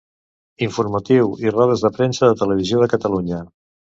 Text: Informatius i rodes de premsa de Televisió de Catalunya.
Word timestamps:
Informatius 0.67 1.43
i 1.43 1.51
rodes 1.57 1.85
de 1.85 1.93
premsa 1.99 2.31
de 2.31 2.39
Televisió 2.41 2.83
de 2.85 2.91
Catalunya. 2.97 3.45